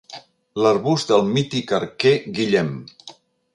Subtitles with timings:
[0.65, 2.75] L'arbust del mític arquer Guillem.